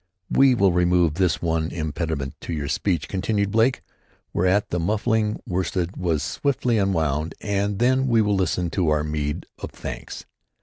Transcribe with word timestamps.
"We 0.31 0.55
will 0.55 0.71
remove 0.71 1.13
this 1.13 1.43
one 1.43 1.69
impediment 1.69 2.33
to 2.41 2.53
your 2.53 2.67
speech," 2.67 3.07
continued 3.07 3.51
Blake, 3.51 3.83
whereat 4.33 4.71
the 4.71 4.79
muffling 4.79 5.39
worsted 5.45 5.95
was 5.95 6.23
swiftly 6.23 6.79
unwound, 6.79 7.35
"and 7.39 7.77
then 7.77 8.07
we 8.07 8.19
will 8.19 8.33
listen 8.35 8.71
to 8.71 8.89
our 8.89 9.03
meed 9.03 9.45
of 9.59 9.69
thanks. 9.69 10.25